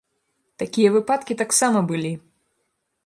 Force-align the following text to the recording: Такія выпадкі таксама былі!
Такія 0.61 0.89
выпадкі 0.95 1.37
таксама 1.43 1.79
былі! 1.93 2.13